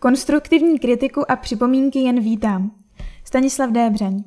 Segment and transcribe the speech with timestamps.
[0.00, 2.70] Konstruktivní kritiku a připomínky jen vítám.
[3.24, 4.24] Stanislav Débřeň.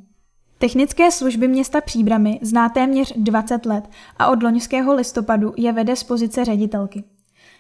[0.58, 6.04] Technické služby města Příbramy zná téměř 20 let a od loňského listopadu je vede z
[6.04, 7.04] pozice ředitelky.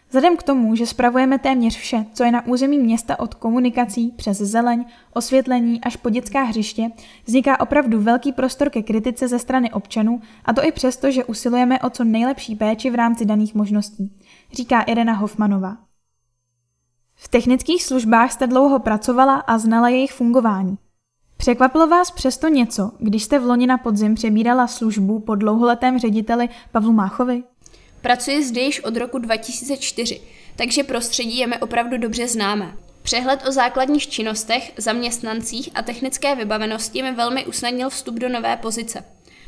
[0.07, 4.37] Vzhledem k tomu, že spravujeme téměř vše, co je na území města od komunikací přes
[4.37, 6.91] zeleň, osvětlení až po dětská hřiště,
[7.25, 11.79] vzniká opravdu velký prostor ke kritice ze strany občanů, a to i přesto, že usilujeme
[11.79, 14.11] o co nejlepší péči v rámci daných možností,
[14.53, 15.90] říká Irena Hofmanová.
[17.23, 20.77] V technických službách jste dlouho pracovala a znala jejich fungování.
[21.37, 26.49] Překvapilo vás přesto něco, když jste v loni na podzim přebírala službu po dlouholetém řediteli
[26.71, 27.43] Pavlu Máchovi?
[28.01, 30.21] Pracuji zde již od roku 2004,
[30.55, 32.77] takže prostředí je mi opravdu dobře známé.
[33.01, 39.03] Přehled o základních činnostech, zaměstnancích a technické vybavenosti mi velmi usnadnil vstup do nové pozice.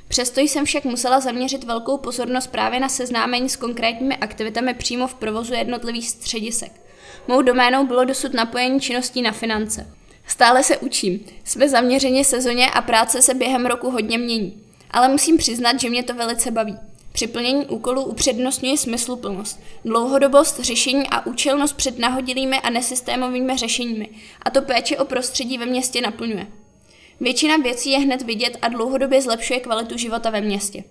[0.08, 5.14] Přesto jsem však musela zaměřit velkou pozornost právě na seznámení s konkrétními aktivitami přímo v
[5.14, 6.83] provozu jednotlivých středisek.
[7.28, 9.88] Mou doménou bylo dosud napojení činností na finance.
[10.28, 14.64] Stále se učím, jsme zaměřeni sezóně a práce se během roku hodně mění.
[14.92, 16.78] Ale musím přiznat, že mě to velice baví.
[17.12, 24.10] Při plnění úkolů upřednostňuje smysluplnost, dlouhodobost řešení a účelnost před nahodilými a nesystémovými řešeními,
[24.42, 26.48] a to péče o prostředí ve městě naplňuje.
[27.20, 30.84] Většina věcí je hned vidět a dlouhodobě zlepšuje kvalitu života ve městě.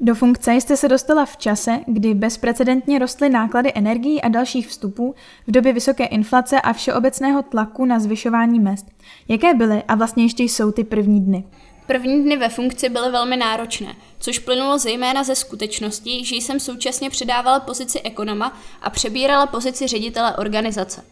[0.00, 5.14] Do funkce jste se dostala v čase, kdy bezprecedentně rostly náklady energií a dalších vstupů
[5.46, 8.86] v době vysoké inflace a všeobecného tlaku na zvyšování mest.
[9.28, 11.44] Jaké byly a vlastně ještě jsou ty první dny?
[11.86, 17.10] První dny ve funkci byly velmi náročné, což plynulo zejména ze skutečnosti, že jsem současně
[17.10, 21.04] předávala pozici ekonoma a přebírala pozici ředitele organizace.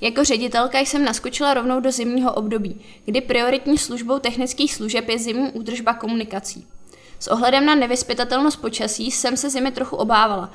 [0.00, 5.52] Jako ředitelka jsem naskočila rovnou do zimního období, kdy prioritní službou technických služeb je zimní
[5.52, 6.66] údržba komunikací.
[7.20, 10.50] S ohledem na nevyspytatelnost počasí jsem se zimy trochu obávala,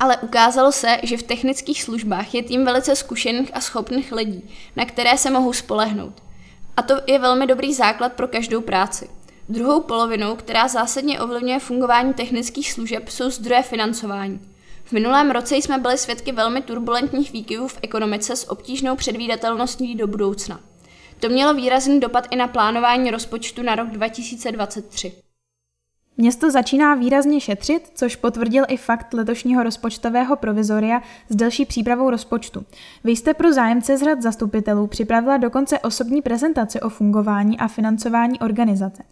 [0.00, 4.84] ale ukázalo se, že v technických službách je tým velice zkušených a schopných lidí, na
[4.84, 6.22] které se mohou spolehnout.
[6.76, 9.08] A to je velmi dobrý základ pro každou práci.
[9.48, 14.40] Druhou polovinou, která zásadně ovlivňuje fungování technických služeb, jsou zdroje financování.
[14.84, 20.06] V minulém roce jsme byli svědky velmi turbulentních výkyvů v ekonomice s obtížnou předvídatelností do
[20.06, 20.60] budoucna.
[21.20, 25.12] To mělo výrazný dopad i na plánování rozpočtu na rok 2023.
[26.16, 32.64] Město začíná výrazně šetřit, což potvrdil i fakt letošního rozpočtového provizoria s delší přípravou rozpočtu.
[33.04, 38.40] Vy jste pro zájemce z řad zastupitelů připravila dokonce osobní prezentaci o fungování a financování
[38.40, 39.02] organizace.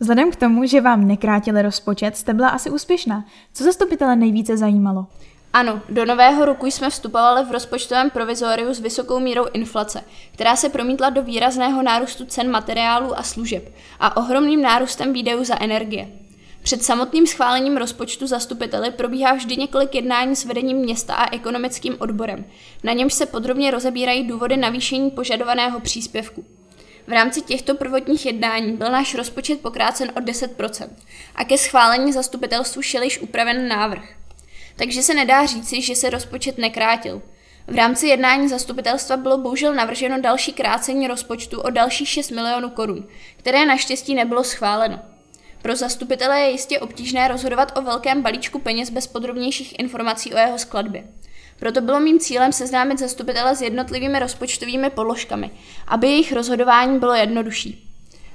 [0.00, 3.24] Vzhledem k tomu, že vám nekrátili rozpočet, jste byla asi úspěšná.
[3.54, 5.06] Co zastupitele nejvíce zajímalo?
[5.52, 10.00] Ano, do nového roku jsme vstupovali v rozpočtovém provizoriu s vysokou mírou inflace,
[10.32, 15.62] která se promítla do výrazného nárůstu cen materiálů a služeb a ohromným nárůstem výdajů za
[15.62, 16.08] energie.
[16.62, 22.44] Před samotným schválením rozpočtu zastupiteli probíhá vždy několik jednání s vedením města a ekonomickým odborem.
[22.84, 26.44] Na němž se podrobně rozebírají důvody navýšení požadovaného příspěvku.
[27.06, 30.88] V rámci těchto prvotních jednání byl náš rozpočet pokrácen o 10%
[31.34, 34.04] a ke schválení zastupitelstvu šel již upraven návrh.
[34.76, 37.22] Takže se nedá říci, že se rozpočet nekrátil.
[37.66, 43.08] V rámci jednání zastupitelstva bylo bohužel navrženo další krácení rozpočtu o dalších 6 milionů korun,
[43.36, 44.98] které naštěstí nebylo schváleno.
[45.62, 50.58] Pro zastupitele je jistě obtížné rozhodovat o velkém balíčku peněz bez podrobnějších informací o jeho
[50.58, 51.04] skladbě.
[51.58, 55.50] Proto bylo mým cílem seznámit zastupitele s jednotlivými rozpočtovými položkami,
[55.86, 57.84] aby jejich rozhodování bylo jednodušší.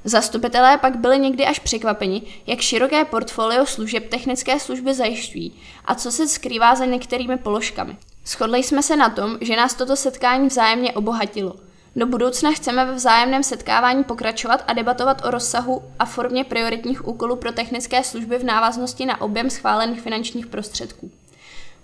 [0.04, 6.12] Zastupitelé pak byli někdy až překvapeni, jak široké portfolio služeb technické služby zajišťují a co
[6.12, 7.98] se skrývá za některými položkami.
[8.26, 11.56] Shodli jsme se na tom, že nás toto setkání vzájemně obohatilo–
[11.96, 17.36] do budoucna chceme ve vzájemném setkávání pokračovat a debatovat o rozsahu a formě prioritních úkolů
[17.36, 21.12] pro technické služby v návaznosti na objem schválených finančních prostředků.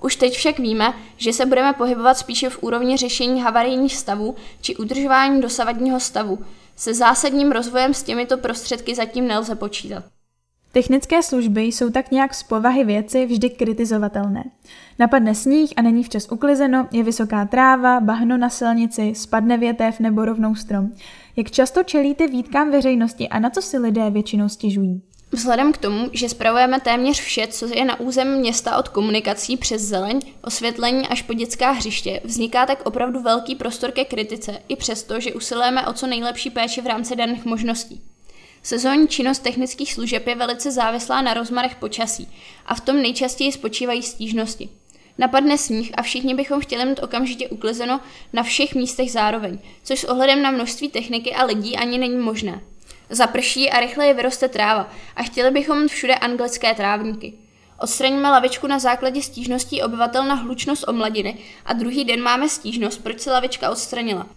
[0.02, 4.75] Už teď však víme, že se budeme pohybovat spíše v úrovni řešení havarijních stavů či
[4.75, 6.46] udržování dosavadního stavu.
[6.75, 10.03] Se zásadním rozvojem s těmito prostředky zatím nelze počítat.
[10.72, 14.44] Technické služby jsou tak nějak z povahy věci vždy kritizovatelné.
[15.00, 20.25] Napadne sníh a není včas uklizeno, je vysoká tráva, bahno na silnici, spadne větev nebo
[20.25, 20.92] rovnou strom.
[21.36, 25.01] Jak často čelíte výtkám veřejnosti a na co si lidé většinou stěžují?
[25.31, 29.81] Vzhledem k tomu, že spravujeme téměř vše, co je na území města od komunikací přes
[29.81, 35.19] zeleň, osvětlení až po dětská hřiště, vzniká tak opravdu velký prostor ke kritice, i přesto,
[35.19, 38.01] že usilujeme o co nejlepší péči v rámci daných možností.
[38.64, 42.30] Sezónní činnost technických služeb je velice závislá na rozmarech počasí
[42.66, 44.70] a v tom nejčastěji spočívají stížnosti.
[45.18, 48.00] Napadne sníh a všichni bychom chtěli mít okamžitě uklizeno
[48.34, 52.62] na všech místech zároveň, což s ohledem na množství techniky a lidí ani není možné.
[53.10, 57.34] Zaprší a rychleji vyroste tráva a chtěli bychom mít všude anglické trávníky.
[57.80, 63.20] Odstraníme lavičku na základě stížností obyvatel na hlučnost omladiny a druhý den máme stížnost, proč
[63.20, 64.28] se lavička odstranila.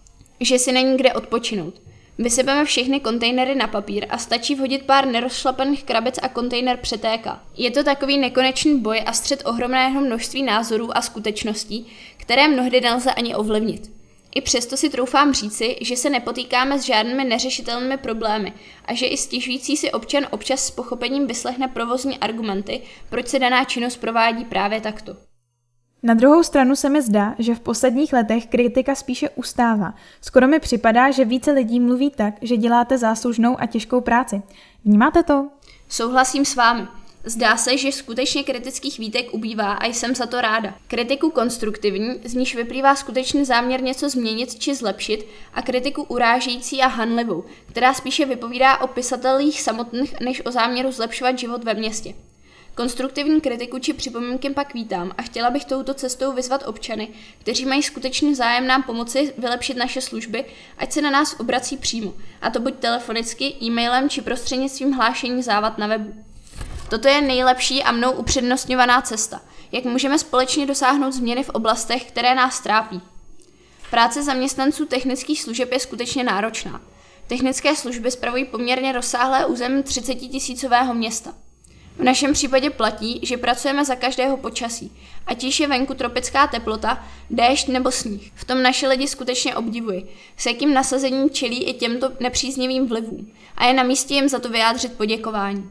[0.41, 1.75] že si není kde odpočinout.
[2.19, 7.45] Vysypeme všechny kontejnery na papír a stačí vhodit pár nerozšlapaných krabic a kontejner přetéká.
[7.57, 11.87] Je to takový nekonečný boj a střed ohromného množství názorů a skutečností,
[12.17, 13.91] které mnohdy nelze ani ovlivnit.
[14.35, 18.53] I přesto si troufám říci, že se nepotýkáme s žádnými neřešitelnými problémy
[18.85, 23.65] a že i stěžující si občan občas s pochopením vyslechne provozní argumenty, proč se daná
[23.65, 25.17] činnost provádí právě takto.
[26.05, 29.95] Na druhou stranu se mi zdá, že v posledních letech kritika spíše ustává.
[30.21, 34.43] Skoro mi připadá, že více lidí mluví tak, že děláte záslužnou a těžkou práci.
[34.85, 35.49] Vnímáte to?
[35.89, 36.87] Souhlasím s vámi.
[37.25, 40.75] Zdá se, že skutečně kritických výtek ubývá a jsem za to ráda.
[40.89, 46.87] Kritiku konstruktivní, z níž vyplývá skutečný záměr něco změnit či zlepšit, a kritiku urážející a
[46.87, 52.15] hanlivou, která spíše vypovídá o pisatelích samotných než o záměru zlepšovat život ve městě.
[52.75, 57.09] Konstruktivní kritiku či připomínky pak vítám a chtěla bych touto cestou vyzvat občany,
[57.39, 60.45] kteří mají skutečný zájem nám pomoci vylepšit naše služby,
[60.79, 65.79] ať se na nás obrací přímo, a to buď telefonicky, e-mailem či prostřednictvím hlášení závad
[65.79, 66.25] na webu.
[66.91, 69.41] Toto je nejlepší a mnou upřednostňovaná cesta,
[69.73, 73.01] jak můžeme společně dosáhnout změny v oblastech, které nás trápí.
[73.91, 76.81] Práce zaměstnanců technických služeb je skutečně náročná.
[77.27, 81.35] Technické služby spravují poměrně rozsáhlé území 30 tisícového města.
[81.99, 84.93] V našem případě platí, že pracujeme za každého počasí,
[85.27, 88.33] ať již je venku tropická teplota, déšť nebo sníh.
[88.35, 93.67] V tom naše lidi skutečně obdivuji, s jakým nasazením čelí i těmto nepříznivým vlivům a
[93.67, 95.71] je na místě jim za to vyjádřit poděkování.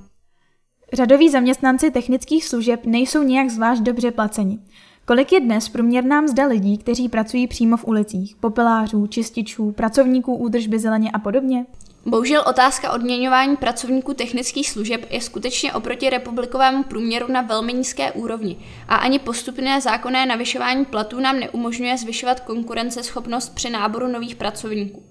[0.94, 4.60] Řadoví zaměstnanci technických služeb nejsou nijak zvlášť dobře placeni.
[5.06, 10.80] Kolik je dnes průměrná mzda lidí, kteří pracují přímo v ulicích, popelářů, čističů, pracovníků údržby
[10.80, 11.66] zeleně a podobně?
[12.06, 18.58] Bohužel otázka odměňování pracovníků technických služeb je skutečně oproti republikovému průměru na velmi nízké úrovni
[18.88, 25.04] a ani postupné zákonné navyšování platů nám neumožňuje zvyšovat konkurenceschopnost při náboru nových pracovníků.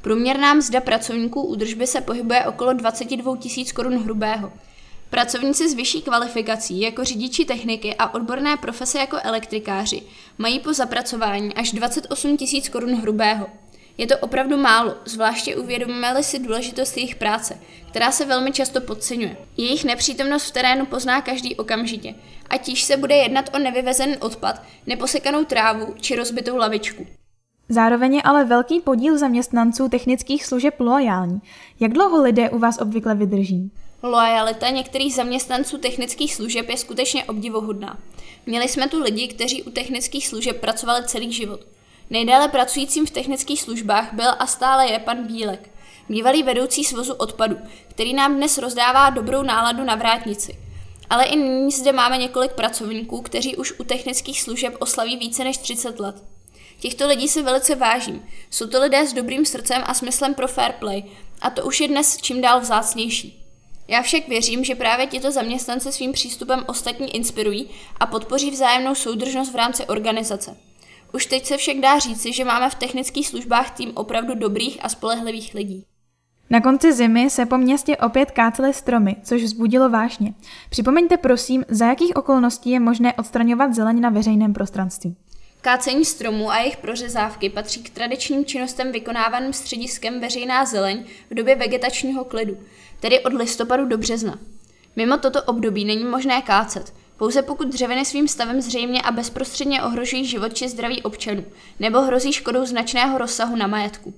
[0.00, 3.40] Průměrná mzda pracovníků údržby se pohybuje okolo 22 000
[3.74, 4.52] korun hrubého.
[5.10, 10.02] Pracovníci s vyšší kvalifikací jako řidiči techniky a odborné profese jako elektrikáři
[10.38, 13.46] mají po zapracování až 28 000 korun hrubého.
[13.98, 17.58] Je to opravdu málo, zvláště uvědomíme-li si důležitost jejich práce,
[17.90, 19.36] která se velmi často podceňuje.
[19.56, 22.14] Jejich nepřítomnost v terénu pozná každý okamžitě,
[22.50, 27.06] ať již se bude jednat o nevyvezený odpad, neposekanou trávu či rozbitou lavičku.
[27.68, 31.40] Zároveň je ale velký podíl zaměstnanců technických služeb loajální.
[31.80, 33.70] Jak dlouho lidé u vás obvykle vydrží?
[34.02, 37.98] Loajalita některých zaměstnanců technických služeb je skutečně obdivohodná.
[38.46, 41.60] Měli jsme tu lidi, kteří u technických služeb pracovali celý život.
[42.12, 45.70] Nejdéle pracujícím v technických službách byl a stále je pan Bílek,
[46.08, 47.56] bývalý vedoucí svozu odpadu,
[47.88, 50.58] který nám dnes rozdává dobrou náladu na vrátnici.
[51.10, 55.58] Ale i nyní zde máme několik pracovníků, kteří už u technických služeb oslaví více než
[55.58, 56.24] 30 let.
[56.80, 58.26] Těchto lidí si velice vážím.
[58.50, 61.04] Jsou to lidé s dobrým srdcem a smyslem pro fair play
[61.40, 63.44] a to už je dnes čím dál vzácnější.
[63.88, 67.70] Já však věřím, že právě tito zaměstnance svým přístupem ostatní inspirují
[68.00, 70.56] a podpoří vzájemnou soudržnost v rámci organizace.
[71.14, 74.88] Už teď se však dá říci, že máme v technických službách tým opravdu dobrých a
[74.88, 75.86] spolehlivých lidí.
[76.50, 80.34] Na konci zimy se po městě opět kácely stromy, což vzbudilo vášně.
[80.70, 85.16] Připomeňte prosím, za jakých okolností je možné odstraňovat zeleň na veřejném prostranství.
[85.60, 91.56] Kácení stromů a jejich prořezávky patří k tradičním činnostem vykonávaným střediskem veřejná zeleň v době
[91.56, 92.56] vegetačního klidu,
[93.00, 94.38] tedy od listopadu do března.
[94.96, 100.26] Mimo toto období není možné kácet, pouze pokud dřeviny svým stavem zřejmě a bezprostředně ohrožují
[100.26, 101.44] život či zdraví občanů,
[101.80, 104.14] nebo hrozí škodou značného rozsahu na majetku.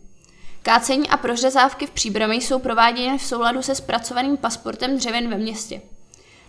[0.62, 5.80] Kácení a prořezávky v příbrami jsou prováděny v souladu se zpracovaným pasportem dřevin ve městě.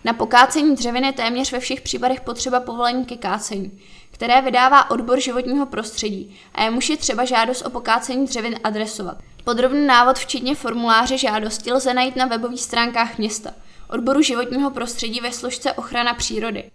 [0.04, 5.20] Na pokácení dřevin je téměř ve všech případech potřeba povolení ke kácení, které vydává odbor
[5.20, 9.18] životního prostředí a je muži třeba žádost o pokácení dřevin adresovat.
[9.44, 13.50] Podrobný návod včetně formuláře žádosti lze najít na webových stránkách města,
[13.90, 16.70] odboru životního prostředí ve složce ochrana přírody.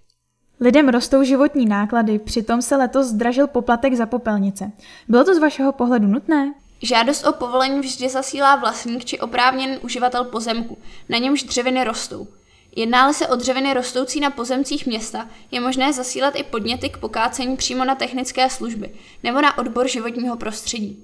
[0.59, 4.71] Lidem rostou životní náklady, přitom se letos zdražil poplatek za popelnice.
[5.07, 6.53] Bylo to z vašeho pohledu nutné?
[6.81, 10.77] Žádost o povolení vždy zasílá vlastník či oprávněný uživatel pozemku,
[11.09, 12.27] na němž dřeviny rostou.
[12.75, 17.57] Jednáli se o dřeviny rostoucí na pozemcích města, je možné zasílat i podněty k pokácení
[17.57, 18.89] přímo na technické služby
[19.23, 21.03] nebo na odbor životního prostředí.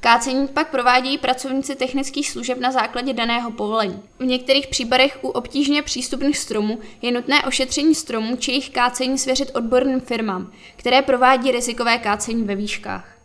[0.00, 4.02] Kácení pak provádějí pracovníci technických služeb na základě daného povolení.
[4.18, 9.50] V některých případech u obtížně přístupných stromů je nutné ošetření stromů či jejich kácení svěřit
[9.54, 13.18] odborným firmám, které provádí rizikové kácení ve výškách.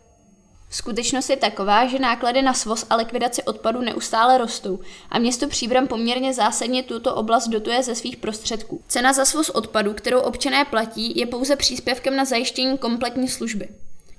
[0.70, 4.78] Skutečnost je taková, že náklady na svoz a likvidaci odpadu neustále rostou
[5.10, 8.82] a město Příbram poměrně zásadně tuto oblast dotuje ze svých prostředků.
[8.88, 13.68] Cena za svoz odpadu, kterou občané platí, je pouze příspěvkem na zajištění kompletní služby.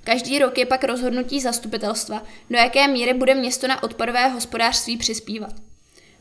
[0.06, 5.50] Každý rok je pak rozhodnutí zastupitelstva, do jaké míry bude město na odpadové hospodářství přispívat.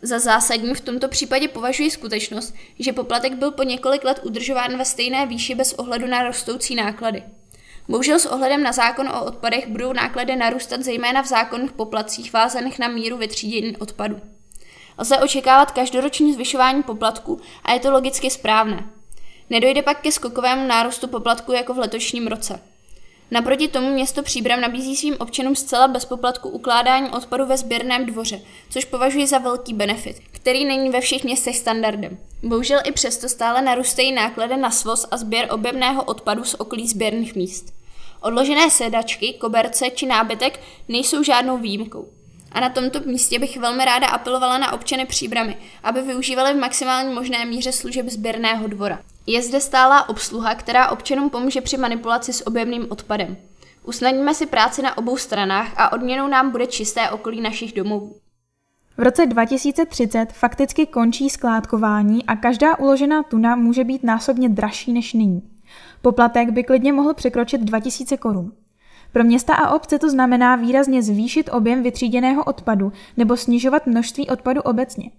[0.02, 4.86] Za zásadní v tomto případě považuji skutečnost, že poplatek byl po několik let udržován ve
[4.86, 7.24] stejné výši bez ohledu na rostoucí náklady.
[7.88, 12.80] Bohužel s ohledem na zákon o odpadech budou náklady narůstat zejména v zákonných poplacích vázaných
[12.80, 14.22] na míru vytřídění odpadu.
[14.98, 18.84] Lze očekávat každoroční zvyšování poplatku a je to logicky správné.
[19.50, 22.60] Nedojde pak ke skokovému nárůstu poplatku jako v letošním roce.
[23.32, 28.42] Naproti tomu město Příbram nabízí svým občanům zcela bez poplatku ukládání odpadu ve sběrném dvoře,
[28.70, 32.18] což považuji za velký benefit, který není ve všech městech standardem.
[32.44, 37.36] Bohužel i přesto stále narůstají náklady na svoz a sběr objemného odpadu z okolí sběrných
[37.36, 37.74] míst.
[38.22, 42.10] Odložené sedačky, koberce či nábytek nejsou žádnou výjimkou.
[42.52, 47.14] A na tomto místě bych velmi ráda apelovala na občany Příbramy, aby využívali v maximální
[47.14, 49.00] možné míře služeb sběrného dvora.
[49.28, 53.38] Je zde stálá obsluha, která občanům pomůže při manipulaci s objemným odpadem.
[53.84, 58.16] Usnadníme si práci na obou stranách a odměnou nám bude čisté okolí našich domovů.
[58.98, 65.14] V roce 2030 fakticky končí skládkování a každá uložená tuna může být násobně dražší než
[65.14, 65.42] nyní.
[66.02, 68.52] Poplatek by klidně mohl překročit 2000 korun.
[69.12, 74.62] Pro města a obce to znamená výrazně zvýšit objem vytříděného odpadu nebo snižovat množství odpadu
[74.62, 75.10] obecně.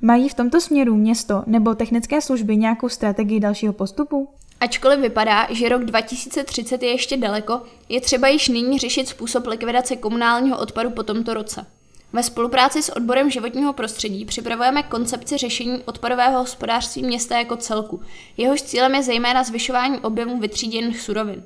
[0.00, 4.28] Mají v tomto směru město nebo technické služby nějakou strategii dalšího postupu?
[4.60, 9.96] Ačkoliv vypadá, že rok 2030 je ještě daleko, je třeba již nyní řešit způsob likvidace
[9.96, 11.66] komunálního odpadu po tomto roce.
[12.12, 18.02] Ve spolupráci s odborem životního prostředí připravujeme koncepci řešení odpadového hospodářství města jako celku.
[18.36, 21.44] Jehož cílem je zejména zvyšování objemu vytříděných surovin.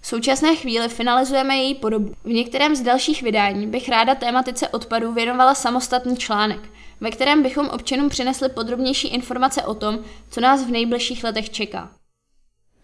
[0.00, 2.14] V současné chvíli finalizujeme její podobu.
[2.24, 6.60] V některém z dalších vydání bych ráda tématice odpadů věnovala samostatný článek,
[7.00, 9.98] ve kterém bychom občanům přinesli podrobnější informace o tom,
[10.30, 11.90] co nás v nejbližších letech čeká.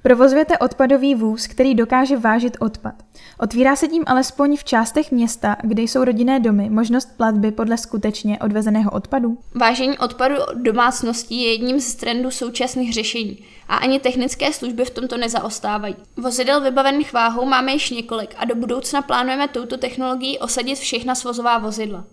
[0.07, 2.95] Provozujete odpadový vůz, který dokáže vážit odpad.
[3.41, 8.39] Otvírá se tím alespoň v částech města, kde jsou rodinné domy, možnost platby podle skutečně
[8.39, 9.39] odvezeného odpadu?
[9.55, 15.17] Vážení odpadu domácností je jedním z trendů současných řešení a ani technické služby v tomto
[15.17, 15.97] nezaostávají.
[16.17, 21.59] Vozidel vybavených váhou máme již několik a do budoucna plánujeme touto technologií osadit všechna svozová
[21.59, 22.05] vozidla.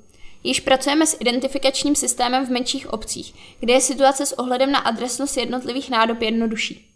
[0.44, 5.38] Již pracujeme s identifikačním systémem v menších obcích, kde je situace s ohledem na adresnost
[5.38, 6.90] jednotlivých nádob jednodušší.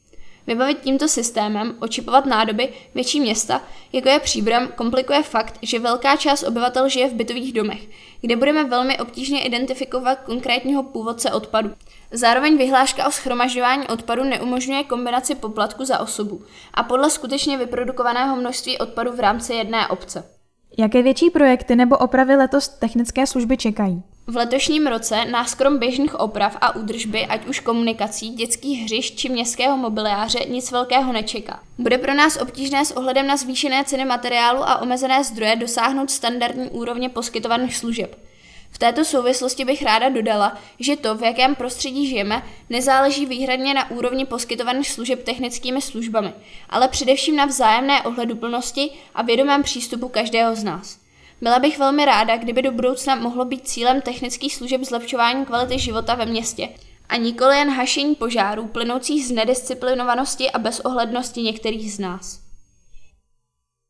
[0.48, 3.62] Vybavit tímto systémem, očipovat nádoby větší města,
[3.94, 7.82] jako je Příbram, komplikuje fakt, že velká část obyvatel žije v bytových domech,
[8.22, 11.70] kde budeme velmi obtížně identifikovat konkrétního původce odpadu.
[12.12, 16.42] Zároveň vyhláška o schromažďování odpadu neumožňuje kombinaci poplatku za osobu
[16.74, 20.37] a podle skutečně vyprodukovaného množství odpadu v rámci jedné obce.
[20.80, 24.04] Jaké větší projekty nebo opravy letos technické služby čekají?
[24.28, 29.30] V letošním roce nás krom běžných oprav a údržby, ať už komunikací, dětských hřišť či
[29.30, 31.60] městského mobiliáře, nic velkého nečeká.
[31.78, 36.70] Bude pro nás obtížné s ohledem na zvýšené ceny materiálu a omezené zdroje dosáhnout standardní
[36.70, 38.20] úrovně poskytovaných služeb.
[38.78, 43.92] V této souvislosti bych ráda dodala, že to, v jakém prostředí žijeme, nezáleží výhradně na
[43.92, 46.34] úrovni poskytovaných služeb technickými službami,
[46.70, 51.00] ale především na vzájemné ohleduplnosti a vědomém přístupu každého z nás.
[51.42, 56.16] Byla bych velmi ráda, kdyby do budoucna mohlo být cílem technických služeb zlepšování kvality života
[56.16, 56.70] ve městě
[57.10, 62.47] a nikoli jen hašení požárů plynoucích z nedisciplinovanosti a bezohlednosti některých z nás.